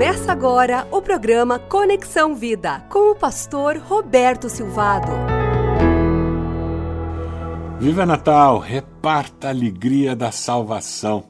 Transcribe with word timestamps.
Começa 0.00 0.32
agora 0.32 0.88
o 0.90 1.02
programa 1.02 1.58
Conexão 1.58 2.34
Vida 2.34 2.80
com 2.88 3.10
o 3.10 3.14
pastor 3.14 3.76
Roberto 3.76 4.48
Silvado. 4.48 5.12
Viva 7.78 8.06
Natal, 8.06 8.58
reparta 8.58 9.48
a 9.48 9.50
alegria 9.50 10.16
da 10.16 10.32
salvação. 10.32 11.29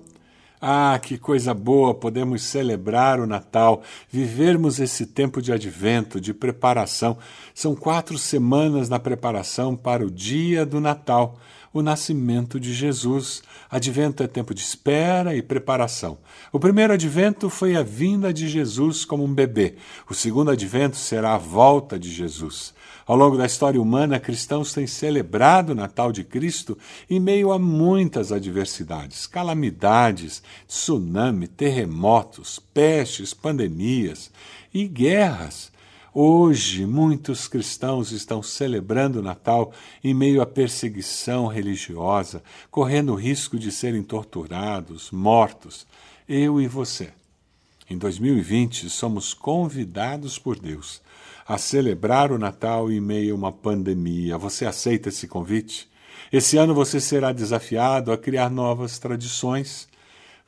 Ah, 0.62 1.00
que 1.02 1.16
coisa 1.16 1.54
boa 1.54 1.94
podemos 1.94 2.42
celebrar 2.42 3.18
o 3.18 3.26
Natal, 3.26 3.82
vivermos 4.10 4.78
esse 4.78 5.06
tempo 5.06 5.40
de 5.40 5.50
advento, 5.50 6.20
de 6.20 6.34
preparação. 6.34 7.16
São 7.54 7.74
quatro 7.74 8.18
semanas 8.18 8.86
na 8.86 8.98
preparação 8.98 9.74
para 9.74 10.04
o 10.04 10.10
dia 10.10 10.66
do 10.66 10.78
Natal, 10.78 11.38
o 11.72 11.80
nascimento 11.80 12.60
de 12.60 12.74
Jesus. 12.74 13.42
Advento 13.70 14.22
é 14.22 14.26
tempo 14.26 14.52
de 14.52 14.60
espera 14.60 15.34
e 15.34 15.40
preparação. 15.40 16.18
O 16.52 16.60
primeiro 16.60 16.92
advento 16.92 17.48
foi 17.48 17.74
a 17.74 17.82
vinda 17.82 18.30
de 18.30 18.46
Jesus 18.46 19.02
como 19.02 19.24
um 19.24 19.32
bebê. 19.32 19.76
O 20.10 20.14
segundo 20.14 20.50
advento 20.50 20.98
será 20.98 21.36
a 21.36 21.38
volta 21.38 21.98
de 21.98 22.12
Jesus. 22.12 22.74
Ao 23.10 23.16
longo 23.16 23.36
da 23.36 23.44
história 23.44 23.82
humana, 23.82 24.20
cristãos 24.20 24.72
têm 24.72 24.86
celebrado 24.86 25.70
o 25.70 25.74
Natal 25.74 26.12
de 26.12 26.22
Cristo 26.22 26.78
em 27.10 27.18
meio 27.18 27.50
a 27.50 27.58
muitas 27.58 28.30
adversidades, 28.30 29.26
calamidades, 29.26 30.40
tsunami, 30.68 31.48
terremotos, 31.48 32.60
pestes, 32.72 33.34
pandemias 33.34 34.30
e 34.72 34.86
guerras. 34.86 35.72
Hoje, 36.14 36.86
muitos 36.86 37.48
cristãos 37.48 38.12
estão 38.12 38.44
celebrando 38.44 39.18
o 39.18 39.22
Natal 39.22 39.72
em 40.04 40.14
meio 40.14 40.40
à 40.40 40.46
perseguição 40.46 41.48
religiosa, 41.48 42.40
correndo 42.70 43.12
o 43.12 43.16
risco 43.16 43.58
de 43.58 43.72
serem 43.72 44.04
torturados, 44.04 45.10
mortos. 45.10 45.84
Eu 46.28 46.60
e 46.60 46.68
você. 46.68 47.10
Em 47.90 47.98
2020, 47.98 48.88
somos 48.88 49.34
convidados 49.34 50.38
por 50.38 50.56
Deus 50.56 51.02
a 51.50 51.58
celebrar 51.58 52.30
o 52.30 52.38
Natal 52.38 52.92
em 52.92 53.00
meio 53.00 53.34
a 53.34 53.36
uma 53.36 53.50
pandemia. 53.50 54.38
Você 54.38 54.64
aceita 54.64 55.08
esse 55.08 55.26
convite? 55.26 55.90
Esse 56.32 56.56
ano 56.56 56.72
você 56.72 57.00
será 57.00 57.32
desafiado 57.32 58.12
a 58.12 58.16
criar 58.16 58.48
novas 58.48 59.00
tradições. 59.00 59.88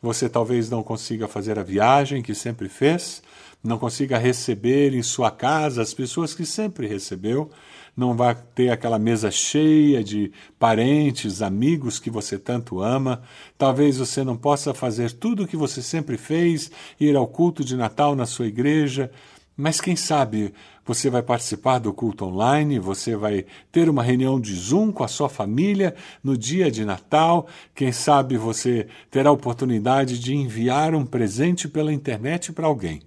Você 0.00 0.28
talvez 0.28 0.70
não 0.70 0.80
consiga 0.80 1.26
fazer 1.26 1.58
a 1.58 1.64
viagem 1.64 2.22
que 2.22 2.36
sempre 2.36 2.68
fez, 2.68 3.20
não 3.64 3.78
consiga 3.78 4.16
receber 4.16 4.94
em 4.94 5.02
sua 5.02 5.32
casa 5.32 5.82
as 5.82 5.92
pessoas 5.92 6.34
que 6.34 6.46
sempre 6.46 6.86
recebeu, 6.86 7.50
não 7.96 8.14
vai 8.14 8.36
ter 8.54 8.68
aquela 8.68 8.98
mesa 8.98 9.28
cheia 9.28 10.04
de 10.04 10.30
parentes, 10.56 11.42
amigos 11.42 11.98
que 11.98 12.10
você 12.10 12.38
tanto 12.38 12.80
ama. 12.80 13.22
Talvez 13.58 13.98
você 13.98 14.22
não 14.22 14.36
possa 14.36 14.72
fazer 14.72 15.10
tudo 15.10 15.42
o 15.42 15.48
que 15.48 15.56
você 15.56 15.82
sempre 15.82 16.16
fez, 16.16 16.70
ir 17.00 17.16
ao 17.16 17.26
culto 17.26 17.64
de 17.64 17.76
Natal 17.76 18.14
na 18.14 18.24
sua 18.24 18.46
igreja, 18.46 19.10
mas 19.56 19.80
quem 19.80 19.96
sabe 19.96 20.54
você 20.84 21.10
vai 21.10 21.22
participar 21.22 21.78
do 21.78 21.92
culto 21.92 22.24
online, 22.24 22.78
você 22.78 23.14
vai 23.14 23.44
ter 23.70 23.88
uma 23.88 24.02
reunião 24.02 24.40
de 24.40 24.54
Zoom 24.54 24.90
com 24.90 25.04
a 25.04 25.08
sua 25.08 25.28
família 25.28 25.94
no 26.24 26.36
dia 26.36 26.70
de 26.70 26.84
Natal. 26.84 27.46
Quem 27.74 27.92
sabe 27.92 28.36
você 28.36 28.88
terá 29.10 29.28
a 29.28 29.32
oportunidade 29.32 30.18
de 30.18 30.34
enviar 30.34 30.94
um 30.94 31.04
presente 31.04 31.68
pela 31.68 31.92
internet 31.92 32.52
para 32.52 32.66
alguém. 32.66 33.02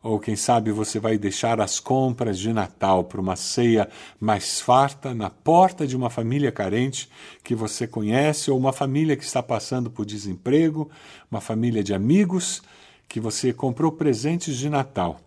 Ou 0.00 0.20
quem 0.20 0.36
sabe 0.36 0.70
você 0.70 1.00
vai 1.00 1.18
deixar 1.18 1.60
as 1.60 1.80
compras 1.80 2.38
de 2.38 2.52
Natal 2.52 3.02
para 3.02 3.20
uma 3.20 3.34
ceia 3.34 3.88
mais 4.20 4.60
farta 4.60 5.12
na 5.12 5.28
porta 5.28 5.86
de 5.86 5.96
uma 5.96 6.08
família 6.08 6.52
carente 6.52 7.10
que 7.42 7.54
você 7.54 7.86
conhece, 7.86 8.50
ou 8.50 8.56
uma 8.56 8.72
família 8.72 9.16
que 9.16 9.24
está 9.24 9.42
passando 9.42 9.90
por 9.90 10.06
desemprego, 10.06 10.88
uma 11.28 11.40
família 11.40 11.82
de 11.82 11.92
amigos 11.92 12.62
que 13.08 13.18
você 13.18 13.52
comprou 13.52 13.90
presentes 13.90 14.56
de 14.56 14.70
Natal 14.70 15.18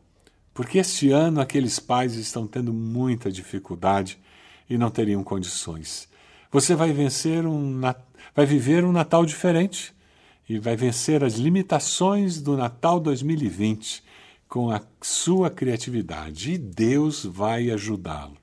porque 0.54 0.78
este 0.78 1.12
ano 1.12 1.40
aqueles 1.40 1.80
pais 1.80 2.16
estão 2.16 2.46
tendo 2.48 2.74
muita 2.74 3.32
dificuldade 3.32 4.20
e 4.70 4.78
não 4.78 4.90
teriam 4.90 5.24
condições. 5.24 6.08
Você 6.52 6.76
vai 6.76 6.92
vencer 6.92 7.46
um 7.46 7.80
vai 8.36 8.46
viver 8.46 8.84
um 8.84 8.92
Natal 8.92 9.26
diferente 9.26 9.94
e 10.48 10.60
vai 10.60 10.76
vencer 10.76 11.24
as 11.24 11.36
limitações 11.36 12.42
do 12.42 12.58
Natal 12.58 13.00
2020 13.00 14.04
com 14.48 14.70
a 14.70 14.82
sua 15.02 15.50
criatividade 15.50 16.54
e 16.54 16.58
Deus 16.58 17.24
vai 17.24 17.72
ajudá-lo. 17.72 18.36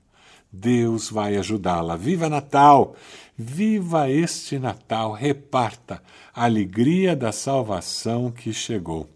Deus 0.51 1.09
vai 1.09 1.37
ajudá-la. 1.37 1.95
Viva 1.95 2.27
Natal! 2.27 2.95
Viva 3.37 4.09
este 4.09 4.57
Natal! 4.57 5.13
Reparta 5.13 6.01
a 6.33 6.45
alegria 6.45 7.15
da 7.15 7.31
salvação 7.31 8.31
que 8.31 8.51
chegou. 8.51 9.07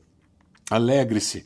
Alegre-se 0.70 1.46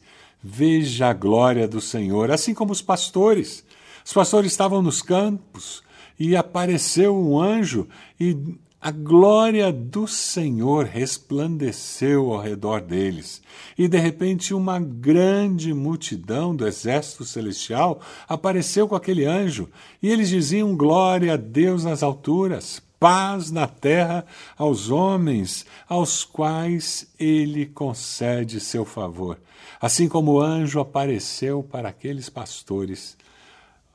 Veja 0.49 1.09
a 1.09 1.13
glória 1.13 1.67
do 1.67 1.81
Senhor, 1.81 2.31
assim 2.31 2.53
como 2.53 2.71
os 2.71 2.81
pastores. 2.81 3.65
Os 4.05 4.13
pastores 4.13 4.49
estavam 4.49 4.81
nos 4.81 5.01
campos 5.01 5.83
e 6.17 6.37
apareceu 6.37 7.13
um 7.13 7.37
anjo 7.37 7.85
e 8.17 8.55
a 8.79 8.89
glória 8.89 9.73
do 9.73 10.07
Senhor 10.07 10.85
resplandeceu 10.85 12.31
ao 12.31 12.41
redor 12.41 12.79
deles. 12.79 13.41
E 13.77 13.89
de 13.89 13.97
repente 13.97 14.53
uma 14.53 14.79
grande 14.79 15.73
multidão 15.73 16.55
do 16.55 16.65
exército 16.65 17.25
celestial 17.25 17.99
apareceu 18.25 18.87
com 18.87 18.95
aquele 18.95 19.25
anjo, 19.25 19.67
e 20.01 20.09
eles 20.09 20.29
diziam: 20.29 20.77
Glória 20.77 21.33
a 21.33 21.37
Deus 21.37 21.83
nas 21.83 22.01
alturas, 22.01 22.81
paz 22.99 23.51
na 23.51 23.67
terra 23.67 24.25
aos 24.57 24.89
homens 24.89 25.65
aos 25.87 26.23
quais 26.23 27.07
ele 27.19 27.65
concede 27.65 28.59
seu 28.59 28.85
favor. 28.85 29.39
Assim 29.79 30.07
como 30.07 30.33
o 30.33 30.41
anjo 30.41 30.79
apareceu 30.79 31.63
para 31.63 31.89
aqueles 31.89 32.29
pastores, 32.29 33.17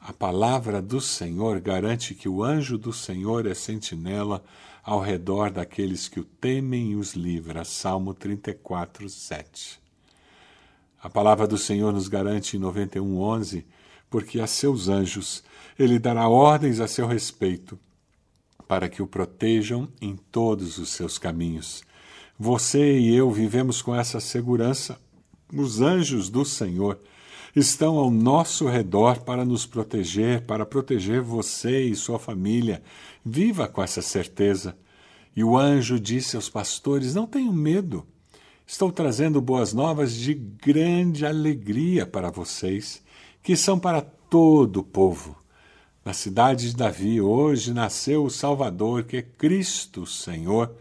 a 0.01 0.13
palavra 0.13 0.81
do 0.81 1.01
Senhor 1.01 1.61
garante 1.61 2.15
que 2.15 2.29
o 2.29 2.43
anjo 2.43 2.79
do 2.79 2.93
Senhor 2.93 3.47
é 3.47 3.55
sentinela 3.55 4.43
ao 4.85 5.01
redor 5.01 5.51
daqueles 5.51 6.09
que 6.09 6.21
o 6.21 6.25
temem 6.25 6.93
e 6.93 6.97
os 6.97 7.15
livra. 7.15 7.65
Salmo 7.65 8.13
34, 8.13 9.09
7. 9.09 9.81
A 11.03 11.11
palavra 11.11 11.47
do 11.47 11.59
Senhor 11.59 11.93
nos 11.93 12.09
garante 12.09 12.57
em 12.57 12.61
91, 12.61 13.21
11, 13.21 13.67
porque 14.09 14.41
a 14.41 14.47
seus 14.47 14.89
anjos 14.89 15.43
ele 15.79 15.99
dará 15.99 16.29
ordens 16.29 16.81
a 16.81 16.87
seu 16.87 17.07
respeito 17.07 17.79
para 18.67 18.89
que 18.89 19.03
o 19.03 19.07
protejam 19.07 19.89
em 20.01 20.17
todos 20.17 20.79
os 20.79 20.91
seus 20.91 21.19
caminhos. 21.19 21.83
Você 22.39 22.99
e 22.99 23.15
eu 23.15 23.31
vivemos 23.31 23.83
com 23.83 23.95
essa 23.95 24.19
segurança. 24.19 24.99
Os 25.53 25.81
anjos 25.81 26.29
do 26.29 26.45
Senhor 26.45 26.99
estão 27.55 27.99
ao 27.99 28.11
nosso 28.11 28.67
redor 28.67 29.21
para 29.21 29.45
nos 29.45 29.67
proteger, 29.67 30.43
para 30.43 30.65
proteger 30.65 31.21
você 31.21 31.83
e 31.83 31.95
sua 31.95 32.19
família. 32.19 32.83
Viva 33.25 33.69
com 33.69 33.83
essa 33.83 34.03
certeza. 34.03 34.77
E 35.37 35.45
o 35.45 35.57
anjo 35.57 36.01
disse 36.01 36.37
aos 36.37 36.49
pastores: 36.49 37.15
Não 37.15 37.27
tenham 37.27 37.53
medo. 37.53 38.07
Estou 38.67 38.91
trazendo 38.91 39.41
boas 39.41 39.73
novas 39.73 40.15
de 40.15 40.35
grande 40.35 41.27
alegria 41.27 42.07
para 42.07 42.31
vocês, 42.31 43.03
que 43.43 43.57
são 43.57 43.79
para 43.79 44.01
todo 44.01 44.79
o 44.79 44.85
povo. 44.85 45.42
Na 46.05 46.13
cidade 46.13 46.71
de 46.71 46.77
Davi, 46.77 47.21
hoje 47.21 47.73
nasceu 47.73 48.25
o 48.25 48.31
Salvador, 48.31 49.05
que 49.05 49.19
é 49.19 49.23
Cristo 49.23 50.05
Senhor. 50.05 50.75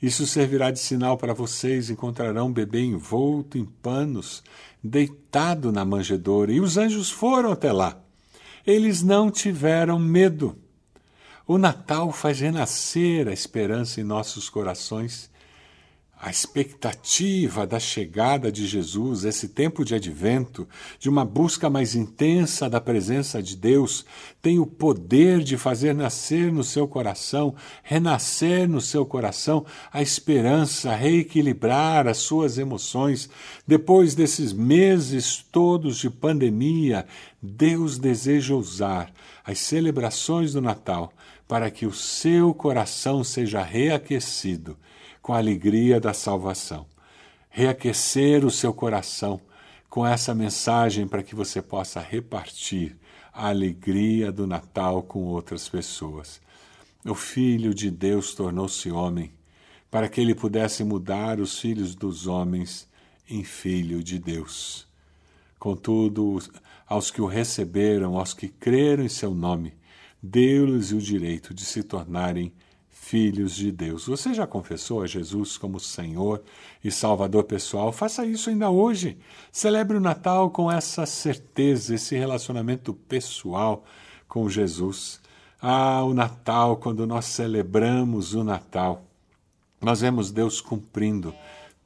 Isso 0.00 0.26
servirá 0.26 0.70
de 0.70 0.78
sinal 0.78 1.16
para 1.16 1.32
vocês: 1.32 1.88
encontrarão 1.88 2.48
um 2.48 2.52
bebê 2.52 2.82
envolto 2.82 3.56
em 3.56 3.64
panos, 3.64 4.42
deitado 4.84 5.72
na 5.72 5.86
manjedoura. 5.86 6.52
E 6.52 6.60
os 6.60 6.76
anjos 6.76 7.10
foram 7.10 7.50
até 7.50 7.72
lá. 7.72 7.98
Eles 8.66 9.02
não 9.02 9.30
tiveram 9.30 9.98
medo. 9.98 10.54
O 11.46 11.56
Natal 11.56 12.12
faz 12.12 12.40
renascer 12.40 13.26
a 13.26 13.32
esperança 13.32 14.02
em 14.02 14.04
nossos 14.04 14.50
corações 14.50 15.30
a 16.20 16.30
expectativa 16.30 17.64
da 17.64 17.78
chegada 17.78 18.50
de 18.50 18.66
Jesus, 18.66 19.24
esse 19.24 19.48
tempo 19.48 19.84
de 19.84 19.94
advento, 19.94 20.68
de 20.98 21.08
uma 21.08 21.24
busca 21.24 21.70
mais 21.70 21.94
intensa 21.94 22.68
da 22.68 22.80
presença 22.80 23.40
de 23.40 23.56
Deus, 23.56 24.04
tem 24.42 24.58
o 24.58 24.66
poder 24.66 25.44
de 25.44 25.56
fazer 25.56 25.94
nascer 25.94 26.52
no 26.52 26.64
seu 26.64 26.88
coração, 26.88 27.54
renascer 27.84 28.68
no 28.68 28.80
seu 28.80 29.06
coração 29.06 29.64
a 29.92 30.02
esperança, 30.02 30.92
reequilibrar 30.92 32.08
as 32.08 32.18
suas 32.18 32.58
emoções. 32.58 33.30
Depois 33.64 34.16
desses 34.16 34.52
meses 34.52 35.44
todos 35.52 35.98
de 35.98 36.10
pandemia, 36.10 37.06
Deus 37.40 37.96
deseja 37.96 38.54
usar 38.54 39.12
as 39.44 39.60
celebrações 39.60 40.52
do 40.52 40.60
Natal 40.60 41.12
para 41.46 41.70
que 41.70 41.86
o 41.86 41.92
seu 41.92 42.52
coração 42.52 43.22
seja 43.22 43.62
reaquecido 43.62 44.76
com 45.28 45.34
a 45.34 45.36
alegria 45.36 46.00
da 46.00 46.14
salvação. 46.14 46.86
Reaquecer 47.50 48.46
o 48.46 48.50
seu 48.50 48.72
coração 48.72 49.38
com 49.86 50.06
essa 50.06 50.34
mensagem 50.34 51.06
para 51.06 51.22
que 51.22 51.34
você 51.34 51.60
possa 51.60 52.00
repartir 52.00 52.96
a 53.30 53.48
alegria 53.48 54.32
do 54.32 54.46
Natal 54.46 55.02
com 55.02 55.24
outras 55.24 55.68
pessoas. 55.68 56.40
O 57.04 57.14
Filho 57.14 57.74
de 57.74 57.90
Deus 57.90 58.34
tornou-se 58.34 58.90
homem 58.90 59.30
para 59.90 60.08
que 60.08 60.18
ele 60.18 60.34
pudesse 60.34 60.82
mudar 60.82 61.40
os 61.40 61.58
filhos 61.58 61.94
dos 61.94 62.26
homens 62.26 62.88
em 63.28 63.44
Filho 63.44 64.02
de 64.02 64.18
Deus. 64.18 64.88
Contudo, 65.58 66.38
aos 66.86 67.10
que 67.10 67.20
o 67.20 67.26
receberam, 67.26 68.16
aos 68.16 68.32
que 68.32 68.48
creram 68.48 69.04
em 69.04 69.10
seu 69.10 69.34
nome, 69.34 69.74
deu-lhes 70.22 70.90
o 70.90 70.96
direito 70.96 71.52
de 71.52 71.66
se 71.66 71.82
tornarem 71.82 72.50
filhos 73.00 73.54
de 73.54 73.72
Deus. 73.72 74.06
Você 74.06 74.34
já 74.34 74.46
confessou 74.46 75.02
a 75.02 75.06
Jesus 75.06 75.56
como 75.56 75.80
Senhor 75.80 76.42
e 76.84 76.90
Salvador 76.90 77.44
pessoal? 77.44 77.90
Faça 77.90 78.26
isso 78.26 78.50
ainda 78.50 78.68
hoje. 78.68 79.16
Celebre 79.50 79.96
o 79.96 80.00
Natal 80.00 80.50
com 80.50 80.70
essa 80.70 81.06
certeza, 81.06 81.94
esse 81.94 82.16
relacionamento 82.16 82.92
pessoal 82.92 83.84
com 84.28 84.48
Jesus. 84.50 85.20
Ah, 85.60 86.04
o 86.04 86.12
Natal, 86.12 86.76
quando 86.76 87.06
nós 87.06 87.24
celebramos 87.24 88.34
o 88.34 88.44
Natal, 88.44 89.02
nós 89.80 90.02
vemos 90.02 90.30
Deus 90.30 90.60
cumprindo 90.60 91.34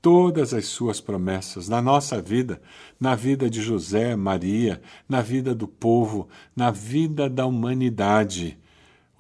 todas 0.01 0.53
as 0.53 0.67
suas 0.67 1.01
promessas 1.01 1.69
na 1.69 1.81
nossa 1.81 2.21
vida, 2.21 2.61
na 2.99 3.15
vida 3.15 3.49
de 3.49 3.63
José, 3.63 4.17
Maria, 4.17 4.83
na 5.09 5.23
vida 5.23 5.55
do 5.55 5.69
povo, 5.69 6.29
na 6.57 6.73
vida 6.73 7.31
da 7.31 7.47
humanidade. 7.47 8.59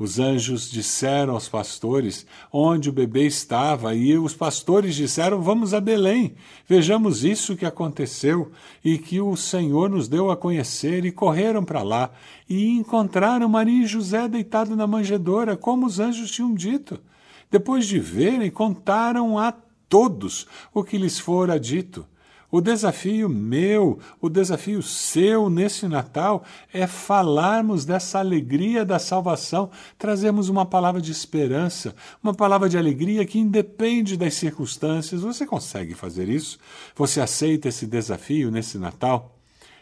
Os 0.03 0.19
anjos 0.19 0.69
disseram 0.69 1.35
aos 1.35 1.49
pastores 1.49 2.27
onde 2.53 2.91
o 2.91 2.93
bebê 2.93 3.25
estava, 3.25 3.95
e 3.95 4.19
os 4.19 4.35
pastores 4.35 4.97
disseram: 4.97 5.41
Vamos 5.41 5.73
a 5.73 5.81
Belém, 5.81 6.35
vejamos 6.67 7.23
isso 7.23 7.55
que 7.55 7.65
aconteceu 7.65 8.51
e 8.85 8.99
que 8.99 9.21
o 9.21 9.37
Senhor 9.37 9.89
nos 9.89 10.09
deu 10.09 10.29
a 10.29 10.37
conhecer. 10.37 11.05
E 11.05 11.13
correram 11.13 11.63
para 11.63 11.85
lá 11.85 12.11
e 12.49 12.71
encontraram 12.71 13.49
Maria 13.49 13.85
e 13.85 13.87
José 13.87 14.27
deitados 14.27 14.77
na 14.77 14.89
manjedoura, 14.89 15.57
como 15.57 15.87
os 15.87 16.01
anjos 16.01 16.33
tinham 16.33 16.53
dito. 16.53 16.99
Depois 17.49 17.87
de 17.87 18.01
verem, 18.01 18.51
contaram 18.51 19.39
a 19.39 19.55
todos 19.89 20.49
o 20.75 20.83
que 20.83 20.99
lhes 20.99 21.21
fora 21.21 21.61
dito. 21.61 22.05
O 22.55 22.61
desafio 22.61 23.31
meu, 23.31 23.99
o 24.21 24.29
desafio 24.29 24.83
seu 24.83 25.49
nesse 25.49 25.89
Natal 25.89 26.45
é 26.71 26.87
falarmos 26.87 27.87
dessa 27.87 28.19
alegria 28.19 28.85
da 28.85 28.99
salvação, 28.99 29.71
trazemos 29.97 30.51
uma 30.51 30.67
palavra 30.67 31.01
de 31.01 31.11
esperança, 31.11 31.95
uma 32.23 32.35
palavra 32.35 32.69
de 32.69 32.77
alegria 32.77 33.25
que 33.25 33.39
independe 33.39 34.19
das 34.19 34.35
circunstâncias. 34.35 35.23
Você 35.23 35.47
consegue 35.47 35.95
fazer 35.95 36.29
isso? 36.29 36.59
Você 36.95 37.23
aceita 37.23 37.71
esse 37.71 37.87
desafio 37.87 38.51
nesse 38.51 38.77
Natal? 38.77 39.35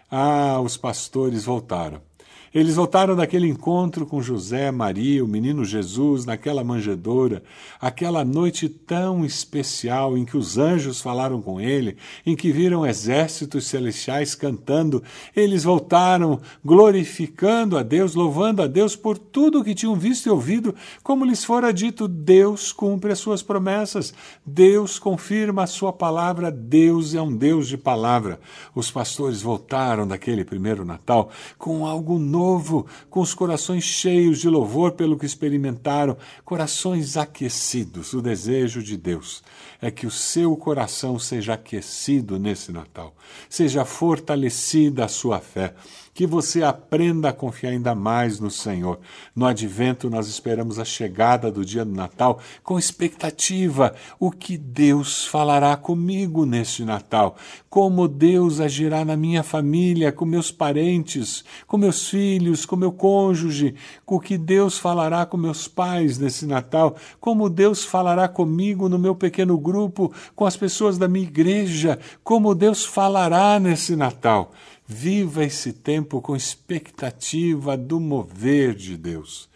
Ah, 0.08 0.60
os 0.60 0.76
pastores 0.76 1.44
voltaram. 1.44 2.09
Eles 2.52 2.74
voltaram 2.74 3.14
daquele 3.14 3.46
encontro 3.46 4.04
com 4.04 4.20
José, 4.20 4.72
Maria, 4.72 5.24
o 5.24 5.28
menino 5.28 5.64
Jesus, 5.64 6.24
naquela 6.24 6.64
manjedoura, 6.64 7.44
aquela 7.80 8.24
noite 8.24 8.68
tão 8.68 9.24
especial 9.24 10.18
em 10.18 10.24
que 10.24 10.36
os 10.36 10.58
anjos 10.58 11.00
falaram 11.00 11.40
com 11.40 11.60
ele, 11.60 11.96
em 12.26 12.34
que 12.34 12.50
viram 12.50 12.84
exércitos 12.84 13.68
celestiais 13.68 14.34
cantando. 14.34 15.00
Eles 15.34 15.62
voltaram 15.62 16.40
glorificando 16.64 17.78
a 17.78 17.84
Deus, 17.84 18.16
louvando 18.16 18.62
a 18.62 18.66
Deus 18.66 18.96
por 18.96 19.16
tudo 19.16 19.60
o 19.60 19.64
que 19.64 19.72
tinham 19.72 19.94
visto 19.94 20.26
e 20.26 20.30
ouvido, 20.30 20.74
como 21.04 21.24
lhes 21.24 21.44
fora 21.44 21.72
dito: 21.72 22.08
Deus 22.08 22.72
cumpre 22.72 23.12
as 23.12 23.20
suas 23.20 23.44
promessas, 23.44 24.12
Deus 24.44 24.98
confirma 24.98 25.62
a 25.62 25.68
sua 25.68 25.92
palavra, 25.92 26.50
Deus 26.50 27.14
é 27.14 27.22
um 27.22 27.32
Deus 27.32 27.68
de 27.68 27.78
palavra. 27.78 28.40
Os 28.74 28.90
pastores 28.90 29.40
voltaram 29.40 30.04
daquele 30.04 30.44
primeiro 30.44 30.84
Natal 30.84 31.30
com 31.56 31.86
algo 31.86 32.18
novo 32.18 32.39
novo, 32.40 32.86
com 33.10 33.20
os 33.20 33.34
corações 33.34 33.84
cheios 33.84 34.40
de 34.40 34.48
louvor 34.48 34.92
pelo 34.92 35.18
que 35.18 35.26
experimentaram, 35.26 36.16
corações 36.42 37.18
aquecidos. 37.18 38.14
O 38.14 38.22
desejo 38.22 38.82
de 38.82 38.96
Deus 38.96 39.42
é 39.80 39.90
que 39.90 40.06
o 40.06 40.10
seu 40.10 40.56
coração 40.56 41.18
seja 41.18 41.52
aquecido 41.52 42.38
nesse 42.38 42.72
Natal, 42.72 43.14
seja 43.48 43.84
fortalecida 43.84 45.04
a 45.04 45.08
sua 45.08 45.38
fé 45.38 45.74
que 46.12 46.26
você 46.26 46.62
aprenda 46.62 47.28
a 47.28 47.32
confiar 47.32 47.70
ainda 47.70 47.94
mais 47.94 48.40
no 48.40 48.50
Senhor. 48.50 48.98
No 49.34 49.46
advento, 49.46 50.10
nós 50.10 50.28
esperamos 50.28 50.78
a 50.78 50.84
chegada 50.84 51.50
do 51.50 51.64
dia 51.64 51.84
do 51.84 51.92
Natal 51.92 52.40
com 52.62 52.78
expectativa. 52.78 53.94
O 54.18 54.30
que 54.30 54.56
Deus 54.56 55.24
falará 55.24 55.76
comigo 55.76 56.44
neste 56.44 56.84
Natal? 56.84 57.36
Como 57.68 58.08
Deus 58.08 58.60
agirá 58.60 59.04
na 59.04 59.16
minha 59.16 59.42
família, 59.42 60.12
com 60.12 60.24
meus 60.24 60.50
parentes, 60.50 61.44
com 61.66 61.78
meus 61.78 62.08
filhos, 62.08 62.66
com 62.66 62.76
meu 62.76 62.92
cônjuge? 62.92 63.74
O 64.06 64.18
que 64.18 64.36
Deus 64.36 64.78
falará 64.78 65.24
com 65.24 65.36
meus 65.36 65.68
pais 65.68 66.18
nesse 66.18 66.46
Natal? 66.46 66.96
Como 67.20 67.48
Deus 67.48 67.84
falará 67.84 68.28
comigo 68.28 68.88
no 68.88 68.98
meu 68.98 69.14
pequeno 69.14 69.56
grupo, 69.56 70.12
com 70.34 70.44
as 70.44 70.56
pessoas 70.56 70.98
da 70.98 71.06
minha 71.06 71.26
igreja? 71.26 71.98
Como 72.24 72.54
Deus 72.54 72.84
falará 72.84 73.58
nesse 73.60 73.94
Natal? 73.94 74.52
Viva 74.92 75.44
esse 75.44 75.72
tempo 75.72 76.20
com 76.20 76.34
expectativa 76.34 77.76
do 77.76 78.00
mover 78.00 78.74
de 78.74 78.96
Deus. 78.96 79.48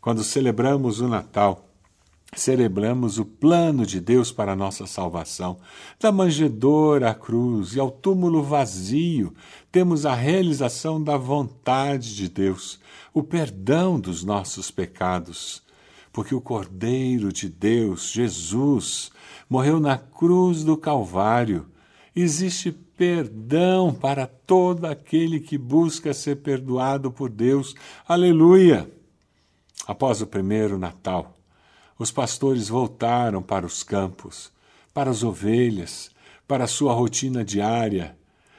Quando 0.00 0.24
celebramos 0.24 0.98
o 0.98 1.06
Natal, 1.06 1.68
celebramos 2.34 3.18
o 3.18 3.24
plano 3.26 3.84
de 3.84 4.00
Deus 4.00 4.32
para 4.32 4.52
a 4.52 4.56
nossa 4.56 4.86
salvação. 4.86 5.58
Da 6.00 6.10
manjedoura 6.10 7.10
à 7.10 7.14
cruz 7.14 7.76
e 7.76 7.80
ao 7.80 7.90
túmulo 7.90 8.42
vazio, 8.42 9.34
temos 9.70 10.06
a 10.06 10.14
realização 10.14 11.04
da 11.04 11.18
vontade 11.18 12.16
de 12.16 12.26
Deus, 12.26 12.80
o 13.12 13.22
perdão 13.22 14.00
dos 14.00 14.24
nossos 14.24 14.70
pecados. 14.70 15.62
Porque 16.10 16.34
o 16.34 16.40
Cordeiro 16.40 17.30
de 17.30 17.50
Deus, 17.50 18.10
Jesus, 18.10 19.10
morreu 19.50 19.78
na 19.80 19.98
cruz 19.98 20.64
do 20.64 20.78
Calvário. 20.78 21.66
Existe 22.16 22.74
perdão 22.98 23.94
para 23.94 24.26
todo 24.26 24.84
aquele 24.84 25.38
que 25.38 25.56
busca 25.56 26.12
ser 26.12 26.36
perdoado 26.38 27.12
por 27.12 27.30
Deus. 27.30 27.76
Aleluia! 28.08 28.90
Após 29.86 30.20
o 30.20 30.26
primeiro 30.26 30.76
Natal, 30.76 31.38
os 31.96 32.10
pastores 32.10 32.68
voltaram 32.68 33.40
para 33.40 33.64
os 33.64 33.84
campos, 33.84 34.50
para 34.92 35.10
as 35.10 35.22
ovelhas, 35.22 36.10
para 36.46 36.64
a 36.64 36.66
sua 36.66 36.92
rotina 36.92 37.44
diária. 37.44 38.16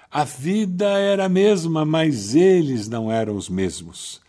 A 0.09 0.23
vida 0.23 0.87
era 0.97 1.25
a 1.25 1.29
mesma, 1.29 1.83
mas 1.83 2.33
eles 2.33 2.87
não 2.87 3.11
eram 3.11 3.35
os 3.35 3.49
mesmos. 3.49 4.21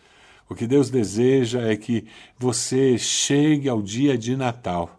O 0.49 0.53
que 0.53 0.67
Deus 0.67 0.89
deseja 0.89 1.61
é 1.61 1.77
que 1.77 2.05
você 2.37 2.97
chegue 2.97 3.69
ao 3.69 3.81
dia 3.81 4.17
de 4.17 4.35
Natal 4.35 4.97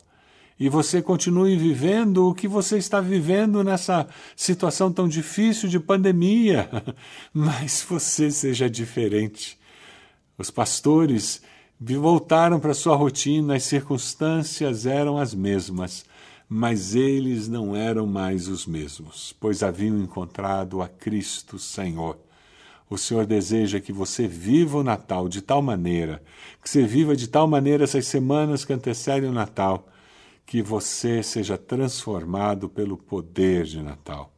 e 0.63 0.69
você 0.69 1.03
continue 1.03 1.57
vivendo 1.57 2.29
o 2.29 2.33
que 2.33 2.47
você 2.47 2.79
está 2.79 3.01
vivendo 3.01 3.65
nessa 3.65 4.07
situação 4.37 4.93
tão 4.93 5.09
difícil 5.09 5.69
de 5.69 5.81
pandemia, 5.81 6.71
mas 7.35 7.85
você 7.91 8.31
seja 8.31 8.71
diferente. 8.71 9.59
Os 10.39 10.53
pastores 10.53 11.43
voltaram 11.81 12.61
para 12.61 12.75
sua 12.75 12.95
rotina, 12.95 13.57
as 13.57 13.65
circunstâncias 13.65 14.87
eram 14.87 15.19
as 15.19 15.35
mesmas, 15.35 16.05
mas 16.49 16.95
eles 16.95 17.49
não 17.49 17.75
eram 17.75 18.07
mais 18.07 18.47
os 18.47 18.65
mesmos, 18.65 19.35
pois 19.41 19.65
haviam 19.65 19.99
encontrado 19.99 20.81
a 20.81 20.87
Cristo 20.87 21.59
Senhor. 21.59 22.17
O 22.89 22.97
Senhor 22.97 23.27
deseja 23.27 23.81
que 23.81 23.93
você 23.93 24.29
viva 24.29 24.79
o 24.79 24.85
Natal 24.85 25.29
de 25.29 25.43
tal 25.43 25.61
maneira, 25.61 26.23
que 26.63 26.71
você 26.71 26.87
viva 26.87 27.17
de 27.17 27.27
tal 27.27 27.49
maneira 27.49 27.83
essas 27.83 28.07
semanas 28.07 28.65
que 28.65 28.73
antecedem 28.73 29.29
o 29.29 29.33
Natal, 29.33 29.89
que 30.53 30.61
você 30.61 31.23
seja 31.23 31.57
transformado 31.57 32.69
pelo 32.69 32.99
poder 32.99 33.65
de 33.65 33.81
Natal. 33.81 34.31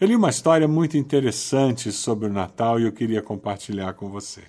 Eu 0.00 0.06
li 0.06 0.14
uma 0.14 0.30
história 0.30 0.68
muito 0.68 0.96
interessante 0.96 1.90
sobre 1.90 2.28
o 2.28 2.32
Natal 2.32 2.78
e 2.78 2.84
eu 2.84 2.92
queria 2.92 3.20
compartilhar 3.20 3.94
com 3.94 4.08
você. 4.08 4.42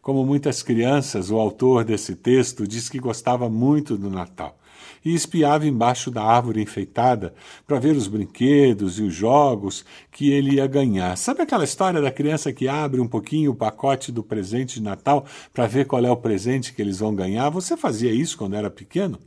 Como 0.00 0.24
muitas 0.24 0.62
crianças, 0.62 1.30
o 1.30 1.36
autor 1.36 1.84
desse 1.84 2.16
texto 2.16 2.66
diz 2.66 2.88
que 2.88 2.98
gostava 2.98 3.50
muito 3.50 3.98
do 3.98 4.08
Natal 4.08 4.58
e 5.04 5.14
espiava 5.14 5.66
embaixo 5.66 6.10
da 6.10 6.22
árvore 6.22 6.62
enfeitada 6.62 7.34
para 7.66 7.78
ver 7.78 7.94
os 7.94 8.08
brinquedos 8.08 8.98
e 8.98 9.02
os 9.02 9.12
jogos 9.12 9.84
que 10.10 10.32
ele 10.32 10.54
ia 10.54 10.66
ganhar. 10.66 11.18
Sabe 11.18 11.42
aquela 11.42 11.64
história 11.64 12.00
da 12.00 12.10
criança 12.10 12.50
que 12.50 12.66
abre 12.66 12.98
um 12.98 13.06
pouquinho 13.06 13.50
o 13.50 13.54
pacote 13.54 14.10
do 14.10 14.22
presente 14.22 14.76
de 14.76 14.82
Natal 14.82 15.26
para 15.52 15.66
ver 15.66 15.84
qual 15.84 16.02
é 16.02 16.10
o 16.10 16.16
presente 16.16 16.72
que 16.72 16.80
eles 16.80 17.00
vão 17.00 17.14
ganhar? 17.14 17.50
Você 17.50 17.76
fazia 17.76 18.10
isso 18.10 18.38
quando 18.38 18.56
era 18.56 18.70
pequeno? 18.70 19.18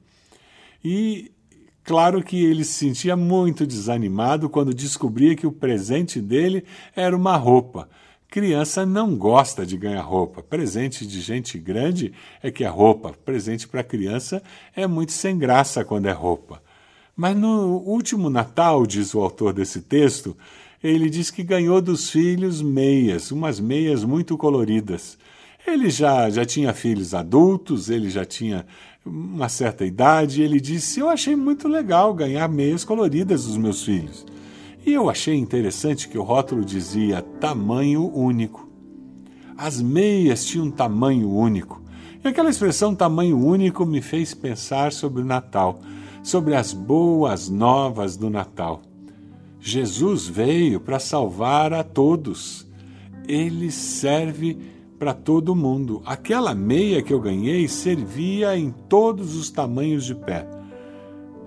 E 0.83 1.31
claro 1.83 2.21
que 2.23 2.43
ele 2.43 2.63
se 2.63 2.73
sentia 2.73 3.15
muito 3.15 3.65
desanimado 3.65 4.49
quando 4.49 4.73
descobria 4.73 5.35
que 5.35 5.47
o 5.47 5.51
presente 5.51 6.19
dele 6.19 6.65
era 6.95 7.15
uma 7.15 7.35
roupa. 7.37 7.89
Criança 8.27 8.83
não 8.85 9.15
gosta 9.15 9.65
de 9.65 9.77
ganhar 9.77 10.01
roupa. 10.01 10.41
Presente 10.41 11.05
de 11.05 11.21
gente 11.21 11.59
grande 11.59 12.11
é 12.41 12.49
que 12.49 12.63
é 12.63 12.67
roupa. 12.67 13.13
Presente 13.23 13.67
para 13.67 13.83
criança 13.83 14.41
é 14.75 14.87
muito 14.87 15.11
sem 15.11 15.37
graça 15.37 15.85
quando 15.85 16.07
é 16.07 16.11
roupa. 16.11 16.61
Mas 17.15 17.37
no 17.37 17.77
último 17.85 18.31
Natal, 18.31 18.87
diz 18.87 19.13
o 19.13 19.21
autor 19.21 19.53
desse 19.53 19.81
texto, 19.81 20.35
ele 20.83 21.09
diz 21.09 21.29
que 21.29 21.43
ganhou 21.43 21.79
dos 21.79 22.09
filhos 22.09 22.59
meias, 22.59 23.31
umas 23.31 23.59
meias 23.59 24.03
muito 24.03 24.35
coloridas. 24.35 25.17
Ele 25.65 25.89
já, 25.89 26.29
já 26.29 26.43
tinha 26.43 26.73
filhos 26.73 27.13
adultos, 27.13 27.89
ele 27.89 28.09
já 28.09 28.25
tinha 28.25 28.65
uma 29.05 29.49
certa 29.49 29.85
idade, 29.85 30.41
ele 30.41 30.59
disse: 30.59 30.99
Eu 30.99 31.09
achei 31.09 31.35
muito 31.35 31.67
legal 31.67 32.13
ganhar 32.13 32.47
meias 32.47 32.85
coloridas 32.85 33.45
dos 33.45 33.57
meus 33.57 33.83
filhos. 33.83 34.25
E 34.85 34.93
eu 34.93 35.09
achei 35.09 35.35
interessante 35.35 36.07
que 36.07 36.17
o 36.17 36.23
rótulo 36.23 36.63
dizia 36.63 37.21
tamanho 37.39 38.05
único. 38.13 38.69
As 39.57 39.81
meias 39.81 40.45
tinham 40.45 40.69
tamanho 40.69 41.29
único. 41.29 41.81
E 42.23 42.27
aquela 42.27 42.49
expressão 42.49 42.95
tamanho 42.95 43.37
único 43.37 43.85
me 43.85 44.01
fez 44.01 44.33
pensar 44.33 44.91
sobre 44.91 45.21
o 45.21 45.25
Natal, 45.25 45.79
sobre 46.21 46.55
as 46.55 46.73
boas 46.73 47.49
novas 47.49 48.17
do 48.17 48.29
Natal. 48.29 48.81
Jesus 49.59 50.27
veio 50.27 50.79
para 50.79 50.99
salvar 50.99 51.73
a 51.73 51.83
todos. 51.83 52.67
Ele 53.27 53.71
serve 53.71 54.57
para 55.03 55.13
todo 55.13 55.53
mundo. 55.53 56.01
Aquela 56.05 56.55
meia 56.55 57.01
que 57.01 57.11
eu 57.11 57.19
ganhei 57.19 57.67
servia 57.67 58.57
em 58.57 58.71
todos 58.71 59.35
os 59.35 59.51
tamanhos 59.51 60.05
de 60.05 60.15
pé. 60.15 60.47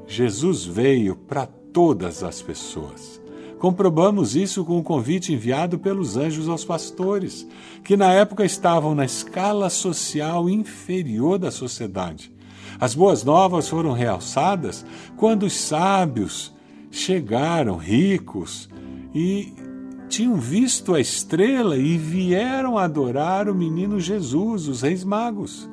Jesus 0.06 0.66
veio 0.66 1.16
para 1.16 1.46
todas 1.46 2.22
as 2.22 2.42
pessoas. 2.42 3.18
Comprobamos 3.58 4.36
isso 4.36 4.62
com 4.62 4.78
o 4.78 4.82
convite 4.82 5.32
enviado 5.32 5.78
pelos 5.78 6.18
anjos 6.18 6.50
aos 6.50 6.66
pastores, 6.66 7.48
que 7.82 7.96
na 7.96 8.12
época 8.12 8.44
estavam 8.44 8.94
na 8.94 9.06
escala 9.06 9.70
social 9.70 10.50
inferior 10.50 11.38
da 11.38 11.50
sociedade. 11.50 12.30
As 12.78 12.94
boas 12.94 13.24
novas 13.24 13.70
foram 13.70 13.92
realçadas 13.92 14.84
quando 15.16 15.44
os 15.44 15.54
sábios 15.54 16.54
chegaram 16.90 17.78
ricos 17.78 18.68
e 19.14 19.54
tinham 20.08 20.36
visto 20.36 20.94
a 20.94 21.00
estrela 21.00 21.76
e 21.76 21.98
vieram 21.98 22.78
adorar 22.78 23.48
o 23.48 23.54
menino 23.54 24.00
Jesus, 24.00 24.68
os 24.68 24.82
reis 24.82 25.04
magos. 25.04 25.68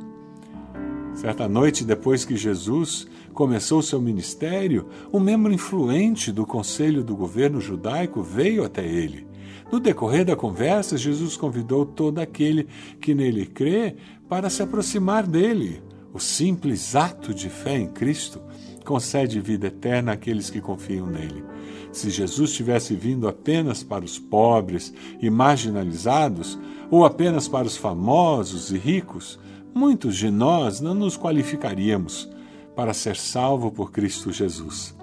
Certa 1.14 1.48
noite, 1.48 1.84
depois 1.84 2.26
que 2.26 2.36
Jesus 2.36 3.08
começou 3.34 3.82
seu 3.82 4.02
ministério, 4.02 4.88
um 5.12 5.20
membro 5.20 5.54
influente 5.54 6.32
do 6.32 6.46
conselho 6.46 7.04
do 7.04 7.16
governo 7.16 7.62
judaico 7.62 8.22
veio 8.22 8.64
até 8.64 8.86
ele. 8.86 9.28
No 9.72 9.80
decorrer 9.80 10.26
da 10.26 10.36
conversa, 10.36 10.98
Jesus 10.98 11.38
convidou 11.38 11.86
todo 11.86 12.20
aquele 12.20 12.68
que 13.00 13.16
nele 13.16 13.46
crê 13.46 13.96
para 14.28 14.50
se 14.50 14.62
aproximar 14.62 15.26
dele. 15.26 15.82
O 16.14 16.20
simples 16.20 16.96
ato 16.96 17.34
de 17.34 17.50
fé 17.50 17.78
em 17.78 17.88
Cristo 17.88 18.40
concede 18.84 19.40
vida 19.40 19.68
eterna 19.68 20.12
àqueles 20.12 20.50
que 20.50 20.62
confiam 20.62 21.08
nele. 21.08 21.44
Se 21.92 22.10
Jesus 22.10 22.54
tivesse 22.54 22.96
vindo 22.96 23.28
apenas 23.28 23.84
para 23.84 24.04
os 24.04 24.20
pobres 24.20 24.94
e 25.22 25.30
marginalizados, 25.30 26.60
ou 26.90 27.06
apenas 27.06 27.48
para 27.48 27.66
os 27.66 27.78
famosos 27.78 28.72
e 28.72 28.78
ricos, 28.78 29.40
muitos 29.74 30.16
de 30.16 30.30
nós 30.30 30.80
não 30.80 30.94
nos 30.94 31.18
qualificaríamos 31.18 32.30
para 32.76 32.94
ser 32.94 33.16
salvo 33.16 33.72
por 33.72 33.92
Cristo 33.92 34.32
Jesus. 34.32 34.96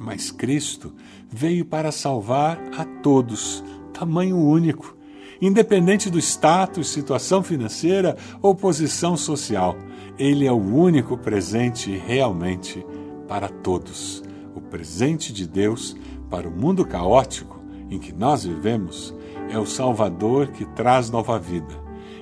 Mas 0.00 0.30
Cristo 0.30 0.92
veio 1.30 1.64
para 1.64 1.90
salvar 1.90 2.60
a 2.76 2.84
todos, 2.84 3.62
tamanho 3.92 4.36
único, 4.36 4.96
independente 5.40 6.08
do 6.08 6.18
status, 6.18 6.88
situação 6.88 7.42
financeira 7.42 8.16
ou 8.40 8.54
posição 8.54 9.16
social. 9.16 9.76
Ele 10.18 10.46
é 10.46 10.52
o 10.52 10.56
único 10.56 11.18
presente 11.18 11.90
realmente 11.96 12.84
para 13.26 13.48
todos 13.48 14.22
o 14.54 14.60
presente 14.60 15.32
de 15.32 15.46
Deus 15.46 15.96
para 16.30 16.48
o 16.48 16.52
mundo 16.52 16.86
caótico 16.86 17.60
em 17.90 17.98
que 17.98 18.12
nós 18.12 18.44
vivemos 18.44 19.14
é 19.50 19.58
o 19.58 19.66
Salvador 19.66 20.48
que 20.48 20.64
traz 20.64 21.10
nova 21.10 21.38
vida 21.38 21.74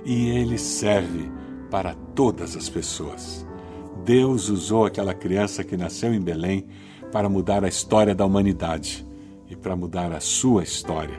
e 0.05 0.31
ele 0.31 0.59
serve 0.59 1.31
para 1.71 1.95
todas 2.15 2.57
as 2.57 2.69
pessoas. 2.69 3.47
Deus 4.05 4.49
usou 4.49 4.87
aquela 4.87 5.15
criança 5.15 5.63
que 5.63 5.77
nasceu 5.77 6.13
em 6.13 6.21
Belém 6.21 6.67
para 7.13 7.29
mudar 7.29 7.63
a 7.65 7.69
história 7.69 8.15
da 8.15 8.25
humanidade 8.25 9.07
e 9.49 9.55
para 9.55 9.77
mudar 9.77 10.13
a 10.13 10.21
sua 10.21 10.63
história. 10.63 11.19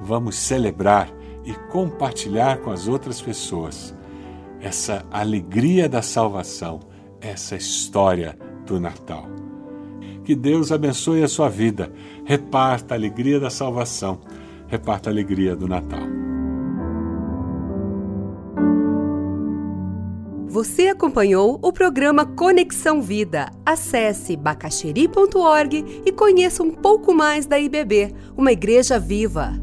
Vamos 0.00 0.36
celebrar 0.36 1.12
e 1.44 1.52
compartilhar 1.70 2.58
com 2.58 2.70
as 2.70 2.88
outras 2.88 3.20
pessoas 3.20 3.94
essa 4.60 5.04
alegria 5.10 5.88
da 5.88 6.02
salvação, 6.02 6.80
essa 7.20 7.56
história 7.56 8.38
do 8.66 8.78
Natal. 8.78 9.26
Que 10.24 10.34
Deus 10.34 10.70
abençoe 10.70 11.22
a 11.22 11.28
sua 11.28 11.48
vida. 11.48 11.92
Reparta 12.24 12.94
a 12.94 12.96
alegria 12.96 13.40
da 13.40 13.50
salvação. 13.50 14.20
Reparta 14.68 15.10
a 15.10 15.12
alegria 15.12 15.56
do 15.56 15.66
Natal. 15.66 16.20
Você 20.46 20.88
acompanhou 20.88 21.60
o 21.62 21.72
programa 21.72 22.26
Conexão 22.26 23.00
Vida. 23.00 23.50
Acesse 23.64 24.36
bacacheri.org 24.36 26.02
e 26.04 26.10
conheça 26.10 26.62
um 26.62 26.72
pouco 26.72 27.14
mais 27.14 27.46
da 27.46 27.56
IBB, 27.56 28.12
uma 28.36 28.50
igreja 28.50 28.98
viva. 28.98 29.59